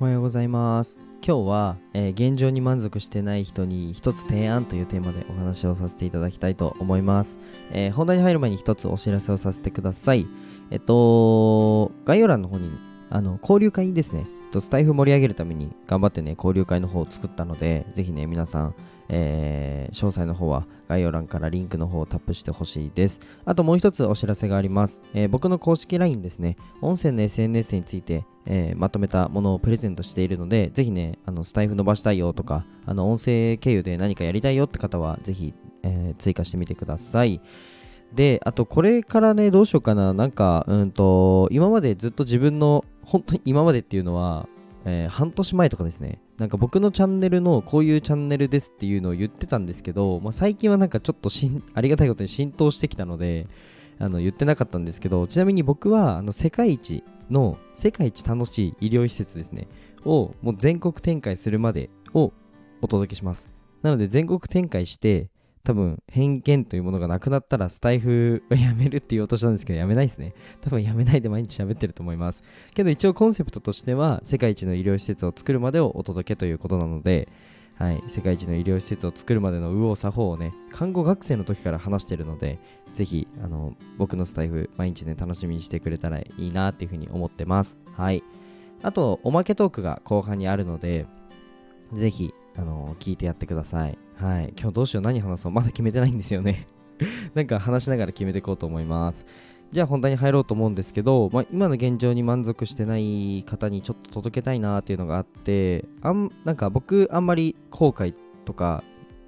[0.00, 0.98] おはようございます。
[1.24, 7.38] 今日は、えー現状に満足してない人に一つ提案というテーマでお話をさせていただきたいと思います。
[7.70, 10.26] えー本題に入る前に一つお知らせをさせてください。
[10.72, 12.70] えっと、概要欄の方に、
[13.08, 14.26] あの、交流会ですね。
[14.54, 18.74] とスタイフ盛り上げるために頑張ってね、交流会の方を作ったので、ぜひね、皆さん、
[19.08, 23.20] えー詳細の方は概要欄からリンクの方をタップしてほしいです。
[23.44, 25.02] あともう一つお知らせがあります。
[25.12, 37.40] えー僕の公式 LINE ですね、音声の SNS について、えーまとめたものをプレゼントしているので、ぜひね、あのスタイフ伸ばしたいよとか、あの音声経由で何かやりたいよって方は、ぜひ、え追加してみてください。
[38.14, 40.14] で、あとこれからね、どうしようかな。
[40.14, 44.48] なんか、うんと、今までずっと自分の、本当に今までっていうのは、
[44.84, 53.46] えー半年前とかですね、なんか僕のチャンネルのこういうチャンネルですっていうのを言ってたんですけど、まあ、最近はなんかちょっとしんありがたいことに浸透してきたので、
[53.98, 59.68] あの言ってなかったんですけど、ちなみに僕はあの世界一の世界一楽しい医療施設ですね、
[60.04, 62.32] をもう全国展開するまでを
[62.82, 63.48] お届けします。
[63.82, 65.28] なので全国展開して、
[65.64, 70.34] 多分偏見というものがなくなったらスタイフはやめるって言おうとしたんですけど、やめないですね。
[70.60, 72.42] 多分やめないで毎日喋ってると思います。
[72.74, 77.28] けど一応コンセプトとしては、世界一の医療施設を作るまでをお届けということなので、
[77.76, 82.58] はい、世界一の医療施設を作るまでの右往左往をね、看護学生の時から話してるので、
[82.92, 87.78] ぜひ、あの、僕のスタイフ、毎日ね、楽しみにしてくれたらいいなっていうふうに思ってます。
[87.96, 88.22] はい。
[88.82, 91.06] あと、おまけトークが後半にあるので、
[91.94, 93.98] ぜひ、あの、聞いてやってください。
[94.16, 94.52] はい。
[94.58, 96.66] 今日どうしよう、何話そう、まだ決めてないんですよね。
[97.34, 99.26] なんか話しながら決めていこうと思います。
[99.72, 108.84] じゃあ本題に入ろうと思うんですけど、まあ、今の現状に満足してない方にちょっと届けたいなっていうのがあってあんなんか僕あんまり後悔とか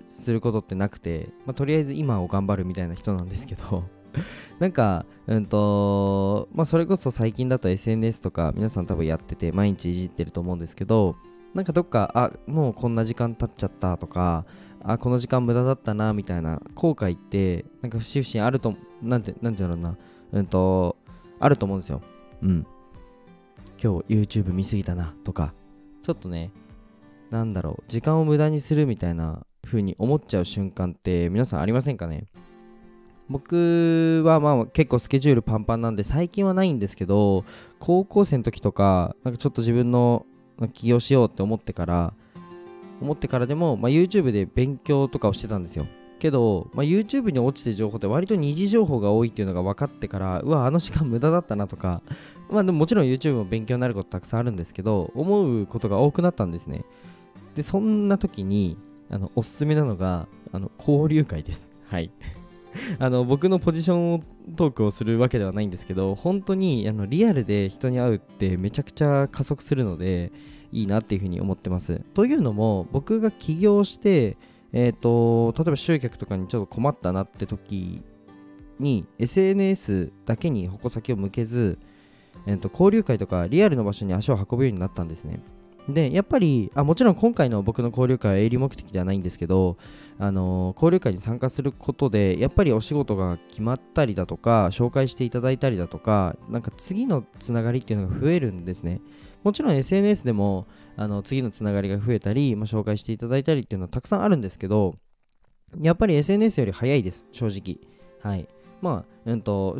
[0.09, 3.85] することってなくて、まあ、とりあえず今を頑張るみたいな人なんですけど
[4.61, 11.17] なんかうんとまあそれこそ最近だと SNS とか皆さん多分やってて毎日いじってると思うんですけど
[11.57, 14.45] なんかどっかあもうこんな時間経っちゃったとか
[14.85, 19.97] あこの時間無駄だったなみたいな後悔ってなんか節々あるとなんてなんていうのな
[20.33, 20.97] うんと、
[21.39, 22.03] あると思うんですよ。
[22.43, 22.67] うん。
[23.81, 25.55] 今日 YouTube 見すぎたなとか、
[26.03, 26.51] ちょっとね、
[27.31, 32.27] なんだろう、時間を無駄にするみたいな風に思っちゃう瞬間って皆さんありませんかね？
[33.29, 37.45] 僕はまあ結構スケジュールパンパンなんで最近はないんですけど、
[37.79, 40.27] 高校生の時とか、なんかちょっと自分の
[40.73, 42.15] 起業しようって思ってから、
[43.01, 45.87] 思ってからでも、まあ、YouTube で勉強とかをしてたんですよ。
[46.19, 52.03] けど、まあ、YouTube に落ちてる情報って割と二次情報が多いっていうのが分かってからうわあの時間無駄だったなとか
[52.51, 56.85] まあでももちろん YouTube も勉強になることたくさんあるんですけど思うことが多くなったんですね。
[57.55, 58.77] でそんな時に
[59.11, 61.71] あのおすすめなのがあの交流会です。
[61.89, 62.11] はい。
[62.99, 64.23] あの僕のポジション
[64.57, 70.33] トークをするわけではないんですけど本当にあのリアルで人に会うってめちゃくちゃ加速するので
[70.73, 72.01] いいなっていうふうに思ってます。
[72.15, 74.37] というのも僕が起業して
[74.79, 78.03] えー、と例えば集客とかにちょっと困ったなって時
[78.79, 81.79] に SNS だけに矛先を向けず、
[82.47, 85.41] えー、と交流会とかリアルの場所に足を運ぶようになったんですね。
[85.89, 89.77] でやっぱりあもちろん今回の僕の交流会は営利目的ではないんですけど、
[90.19, 99.01] あの交流会に参加することでやっぱりお仕事が決まったりだとか紹介していただいたりだとかなんか次のつながりっていうのが増えるんですね。
[99.45, 100.67] もちろん SNS でも
[100.97, 104.95] あの次のつながりが増えたり、まあ、紹介していただいたりっていうのはたくさんあるんですけど
[105.81, 107.79] やっぱり SNS より早いです正直。
[108.21, 108.49] はい。
[108.81, 109.79] まあうんと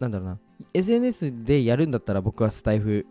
[0.00, 0.38] なんだろうな。
[0.72, 3.04] SNS でやるんだったら僕はスタイフ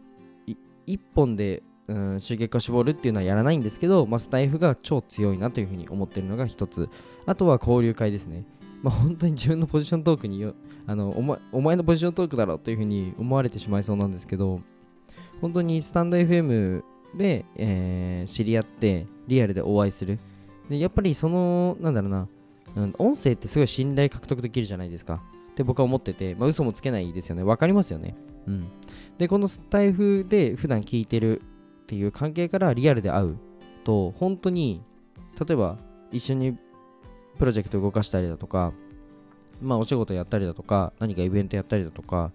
[0.48, 0.56] い
[0.88, 6.90] 一本でうん集客を絞るっていうのはやらないんですけど、まあ、スタイフが超強いなというふうに思ってるのが一つ。
[7.26, 8.46] あとは交流会ですね。
[8.82, 10.44] まあ本当に自分のポジショントークに
[10.88, 14.60] あのお前お前のポジショントークだろっていうふうに思われてしまいそうなんですけど
[15.40, 16.84] 本当にスタンド FM
[17.16, 20.20] で、えー知り合ってリアルでお会いする。
[20.70, 22.28] でやっぱりそのなんだろうな、
[22.76, 25.22] うん、音声ってすごい信頼獲得できるじゃないですか。
[25.52, 27.44] って僕は思ってて、まあ、嘘もつけないですよね。
[27.44, 28.16] わかりますよね。
[28.48, 28.68] うん。
[29.18, 31.42] でこのスタイフで普段聞いてる
[31.92, 33.38] っていう関係からリアルで会う
[33.84, 34.82] と本当に
[35.38, 35.78] 例えば
[36.10, 36.58] 一緒に
[37.38, 38.72] プロジェクト動かしたりだとか
[39.62, 42.32] まあお仕事やったりだとか何かイベントやったりだとか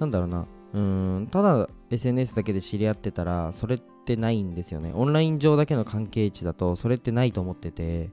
[0.00, 0.46] なんだろうな。
[0.72, 4.90] うんただ SNS だけで知り合ってたらそれってないんですよね。
[4.92, 8.10] オンライン上だけの関係値だとそれってないと思ってて、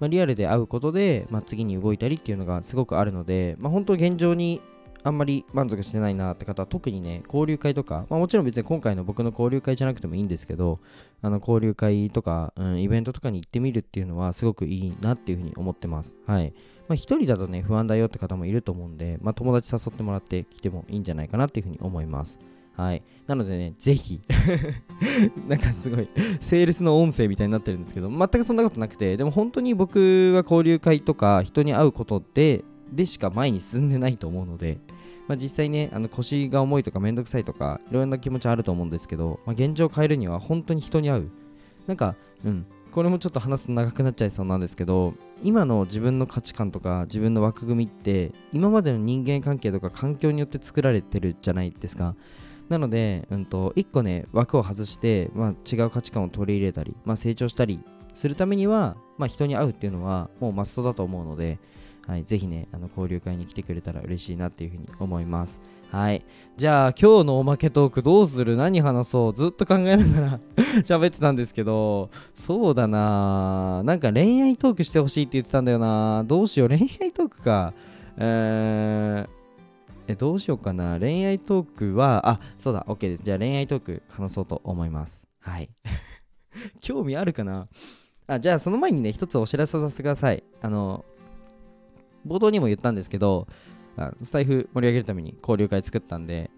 [0.00, 4.60] まあ、リアルで会うことで、まあ、次に動いたりっていうのがすごくあるので、まあ、本当現状に
[5.06, 10.80] あんまり満足してないなって方は特にね交流会とか、まあ、もちろん別に今回の僕の交流会じゃなくてもいいんですけど
[11.22, 16.52] あの交流会とか、うん、イベントとかに行ってみるっていうのはすごくいいなっていうふうに思ってますはい
[16.88, 22.38] まあ、一人だとね、不安だよって方もいると思うんで、まあ、友達誘ってもらって来てもいいんじゃないかなっていうふうに思います。
[22.76, 23.02] はい。
[23.26, 24.20] なのでね、ぜひ
[25.48, 26.08] なんかすごい、
[26.38, 34.78] セールスの音声みたいになってるんですけど、全くそんなことなくて、でも本当に僕は交流会とか人に会うことで、でしか前に進んでないと思うので、
[35.28, 41.30] まあ、実際ね、あの腰が重いとかめんどくさいとか、いろんな気持ちあると思うんですけど、まあ、現状を変えるには本当に人に会う。
[41.86, 52.14] なんか、うん、これもちょっと話すと長くなっちゃいそうなんですけど、今の自分の価値観とか自分の枠組みって、今までの人間関係とか環境によって作られてるじゃないですか。
[52.68, 57.80] なので、うんと、1個ね、枠を外して、まあ、違う価値観を取り入れたり、まあ、成長したり
[58.14, 61.58] するためには、まあ、人に会うっていうのはもうマストだと思うので、
[62.06, 65.60] はい、ぜひね、あの交流会に来てくれたら嬉しいなっていうふうに思います。
[65.90, 66.24] はい。
[66.56, 68.56] じゃあ、今日のおまけトークどうする？
[68.56, 69.32] 何話そう？
[69.32, 70.40] ずっと考えながら
[70.84, 77.72] 喋ってたんですけど、そうだななんか恋愛トークしてほしいって言ってたんだよなどうしよう、恋愛トークか。
[78.18, 80.98] えー、え、どうしようかな。
[80.98, 83.22] 恋愛トークは、あ、そうだ、OK です。
[83.22, 85.26] じゃあ恋愛トーク話そうと思います。
[85.40, 85.68] はい。
[86.80, 87.68] 興味あるかな？
[88.26, 90.42] あ、じゃあその前にね、一つお知らせをさせてください。
[90.62, 91.04] あの、
[92.26, 93.46] 冒頭にも言ったんですけど、
[94.22, 96.50] スタイフ盛り上げるために交流会作ったんで、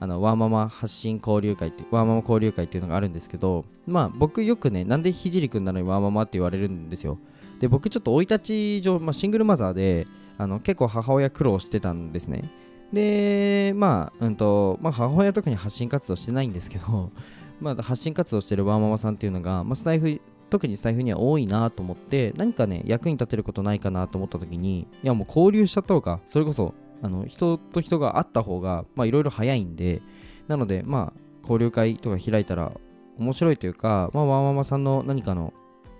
[0.00, 7.18] あのワーママ発信交流会ってワーママ交流会っていうのがあるんですけどまあ僕よくねなんでひじりくんなのにワーママって言われるんですよ。
[7.58, 10.06] で僕ちょっと生い立ち上、まあ、シングルマザーで
[10.36, 12.44] あの結構母親苦労してたんですね。
[12.92, 17.10] で、まあ、うんと、まあ、母親特に発信活動してないんですけど、
[17.60, 20.20] まあ、発信活動してるワーママさんっていうのが、まあ、スタイフ、
[20.50, 30.02] 特にスタイフには多いなと思って、何かね、役に立てることないかなと思った時に、いや、もう交流しちゃった方が、それこそ、あの、人と人が会った方が、まあ、いろいろ早いんで、
[30.48, 32.72] なので、まあ、交流会とか開いたら
[33.18, 35.52] 面白いというか、まあ、ワーママさんの何かの、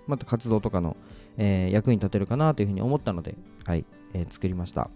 [0.07, 0.97] また活動とかの、
[1.37, 3.85] えー、役に立てるかなというふうに思ったので、はい、
[4.15, 4.91] えー、作りました。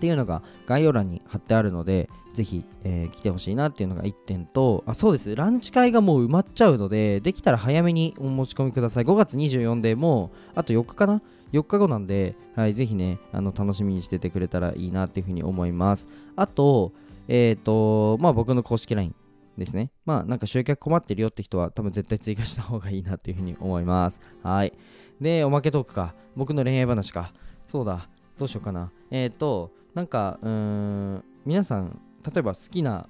[0.00, 5.36] っていうのが概要欄に貼ってあるので、ぜひ、えー、来てほしいなっていうのが1点と、あ、そうです。
[5.36, 9.04] ランチ会がもう埋まっちゃうので、できたら早めにお持ち込みください。
[9.04, 11.20] 5月24でもう、あと4日かな
[11.52, 16.06] ?4 日後なんで、はい、ぜひね、あの楽しみにしててくれたらいいなっていうふうに思います。
[16.34, 16.92] あと、
[17.28, 19.14] えっ、ー、と、まあ僕の公式 LINE
[19.58, 19.90] ですね。
[20.06, 24.18] まあなんか集客困ってるよって人は多分絶対追加した方がいいなっていうふうに思います。
[24.42, 24.72] はい。
[25.20, 26.14] で、おまけトークか。
[26.36, 27.34] 僕の恋愛話か。
[27.66, 28.08] そうだ。
[28.38, 28.90] どうしようかな。
[29.10, 33.08] えっ、ー、と、なんかうーん皆さん例えば好きな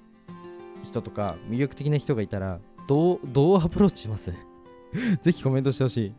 [0.83, 4.31] 人とか魅力的な人がいたらどうどうアプローチします？
[5.21, 6.13] ぜひコメントしてほしい。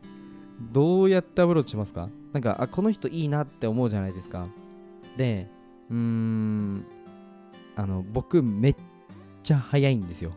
[0.73, 2.09] どうやってアプローチしますか？
[2.33, 4.47] なんかあこの人いいなって思うじゃないですか。
[5.17, 5.49] で
[5.91, 6.85] うーん
[7.75, 8.77] あの僕めっ
[9.43, 10.33] ちゃ早いんですよ。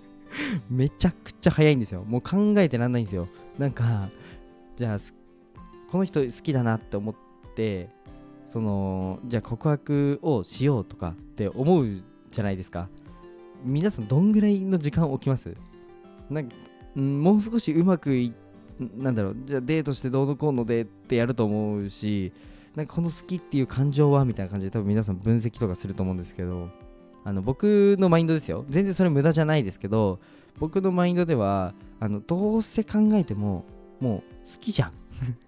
[0.70, 2.04] めちゃくちゃ早いんですよ。
[2.04, 3.28] もう考えてらんないんですよ。
[3.58, 4.08] なんか
[4.76, 4.98] じゃあ
[5.90, 7.14] この人好きだなって思っ
[7.54, 7.90] て
[8.50, 12.02] そのじゃあ告白をしようとかって思う
[12.32, 12.88] じゃないですか。
[13.64, 15.54] 皆さんどんぐらいの時間置きます？
[16.28, 16.56] なんか、
[16.98, 18.34] ん、もう少しうまくい
[18.96, 22.32] なんだろうじゃあデートしてどうのこうのでってやると思うし
[22.74, 26.70] なんかこの好きっていう感情はみたいな感じで多分皆さん分析とかすると思うんですけど
[27.24, 28.64] あの僕のマインドですよ。
[28.68, 30.18] 全然それ無駄じゃないですけど
[30.58, 33.64] 僕のマインドではあのどうせ考えても
[34.00, 34.92] もう好きじゃん。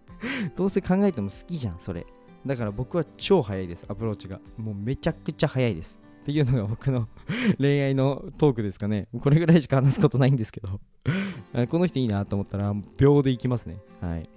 [0.54, 2.06] どうせ考えても好きじゃんそれ。
[2.46, 4.40] だから僕は超早いです、アプローチが。
[4.56, 5.98] もうめちゃくちゃ早いです。
[6.22, 7.08] っていうのが僕の
[7.58, 9.08] 恋愛のトークですかね。
[9.20, 10.80] これぐらいしか話すことないんですけど
[11.68, 13.78] この人いいなと思ったら秒でいきますね。
[14.00, 14.28] はい。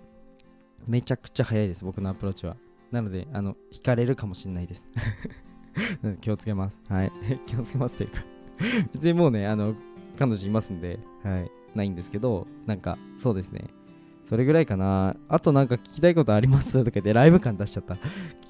[0.88, 2.58] めちゃくちゃ早いです、僕のアプローチは。
[2.92, 4.88] なので、あの、惹かれるかもしれないです
[6.22, 6.82] 気をつけます。
[6.88, 7.12] はい。
[7.46, 8.24] 気をつけますというか
[8.94, 9.76] 別にもうね、あの、
[10.18, 11.52] 彼女いますんで、はい。
[11.76, 13.66] ないんですけど、なんか、そうですね。
[14.28, 15.16] それぐらいかな。
[15.30, 17.94] あとなんか聞きたいことありますとか言ってライブ感出しちゃった。
[17.94, 18.00] 聞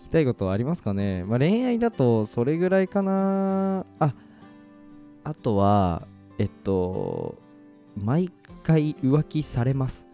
[0.03, 3.85] きたいことありますかねまあ恋愛だとそれぐらいかな。
[3.99, 4.13] あ、
[5.23, 7.35] あとは、えっと、
[7.97, 8.31] 毎
[8.63, 10.05] 回浮気されます。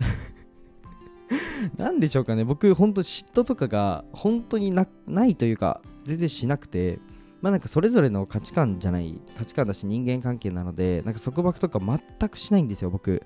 [1.77, 4.87] なんでしょうかね僕、本当嫉妬とかが本当にな
[5.25, 6.99] いというか、全然しなくて、
[7.41, 13.21] まあなんかそれぞれの価値観じゃない、価値観だし人間関係なので、なんか束縛とか全くしないんですよ、僕。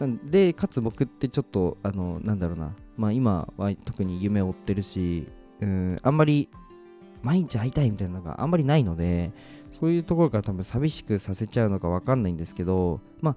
[0.00, 2.74] なんでかつ僕ってちょっとあのなんだろうな。
[2.96, 5.28] まあ今は特に夢を追ってるし
[5.60, 6.48] うんあんまり
[7.22, 9.32] 毎日会いたいみたいなのがあんまりないので
[9.70, 13.36] そういうところから多分寂しくさせちゃうのか分かんないんですけどま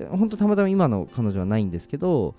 [0.00, 2.34] あ本当たまたま今の彼女はないんですけど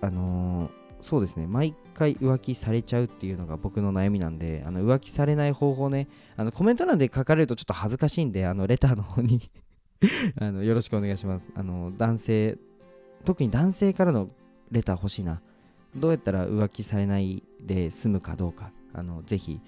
[0.00, 0.70] あのー、
[1.02, 1.46] そうですね。
[1.46, 6.08] 毎回浮気されちゃうっていうのが僕の悩みなんであの浮気されない方法ね。
[6.36, 9.50] あのコメント欄で書かれるとちょっと恥ずかしいんであのレターの方に。
[10.40, 11.50] あのよろしくお願いします。
[11.54, 12.58] あの男性
[13.24, 14.28] 特に男性からの
[14.70, 15.40] レター欲しいな。
[15.96, 19.60] どうやったら浮気されないで済むかどうか、あのぜひ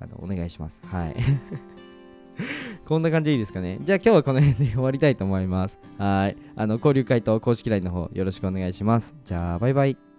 [0.00, 0.80] あのお願いします。
[0.86, 1.16] はい。
[2.86, 3.78] こんな感じでいいですかね。
[3.82, 5.78] じゃあ今日はこの辺で終わりたいと思います。
[5.98, 6.36] はい。
[6.56, 9.14] あの、交流会と公式 LINE の方よろしくお願いします。
[9.24, 10.11] じゃあ、バイバイ。